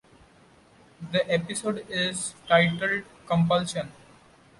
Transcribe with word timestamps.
The 1.11 1.31
episode 1.31 1.85
is 1.87 2.33
titled 2.47 3.03
"Compulsion". 3.27 3.91